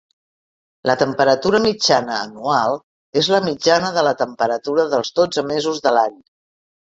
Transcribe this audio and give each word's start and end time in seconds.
La 0.89 0.93
temperatura 1.01 1.59
mitjana 1.65 2.15
anual 2.21 2.79
és 3.21 3.29
la 3.35 3.41
mitjana 3.49 3.93
de 3.99 4.05
la 4.09 4.13
temperatura 4.23 4.87
dels 4.95 5.13
dotze 5.21 5.45
mesos 5.51 5.83
de 5.89 5.93
l'any. 5.99 6.19